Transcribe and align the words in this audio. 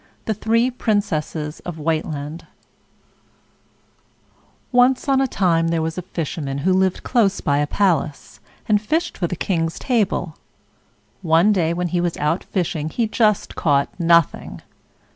THE 0.25 0.33
THREE 0.33 0.71
PRINCESSES 0.71 1.59
OF 1.59 1.77
WHITELAND 1.77 2.47
Once 4.71 5.07
on 5.07 5.21
a 5.21 5.27
time 5.27 5.67
there 5.67 5.81
was 5.83 5.95
a 5.95 6.01
fisherman 6.01 6.57
who 6.65 6.73
lived 6.73 7.03
close 7.03 7.39
by 7.39 7.59
a 7.59 7.67
palace, 7.67 8.39
and 8.67 8.81
fished 8.81 9.15
for 9.15 9.27
the 9.27 9.35
King's 9.35 9.77
table. 9.77 10.35
One 11.21 11.51
day 11.51 11.71
when 11.71 11.89
he 11.89 12.01
was 12.01 12.17
out 12.17 12.43
fishing 12.45 12.89
he 12.89 13.05
just 13.07 13.55
caught 13.55 13.89
nothing. 13.99 14.63